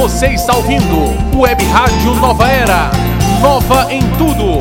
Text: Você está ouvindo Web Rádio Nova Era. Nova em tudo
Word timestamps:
Você 0.00 0.28
está 0.28 0.54
ouvindo 0.54 1.36
Web 1.36 1.64
Rádio 1.64 2.14
Nova 2.14 2.48
Era. 2.48 2.88
Nova 3.42 3.92
em 3.92 4.00
tudo 4.16 4.60